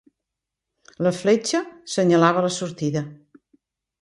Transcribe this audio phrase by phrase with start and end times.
[1.07, 1.61] La fletxa
[1.97, 3.05] senyalava la sortida.